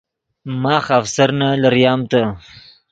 ماخ 0.61 0.85
آفسرنے 0.99 1.49
لریم 1.63 1.99
تے 2.09 2.21